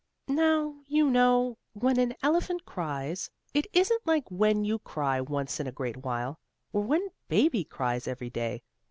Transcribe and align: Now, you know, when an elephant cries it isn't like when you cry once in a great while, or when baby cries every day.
Now, 0.27 0.77
you 0.87 1.11
know, 1.11 1.59
when 1.73 1.99
an 1.99 2.15
elephant 2.23 2.65
cries 2.65 3.29
it 3.53 3.67
isn't 3.71 4.07
like 4.07 4.31
when 4.31 4.65
you 4.65 4.79
cry 4.79 5.21
once 5.21 5.59
in 5.59 5.67
a 5.67 5.71
great 5.71 5.97
while, 5.97 6.39
or 6.73 6.81
when 6.81 7.09
baby 7.29 7.63
cries 7.63 8.07
every 8.07 8.31
day. 8.31 8.63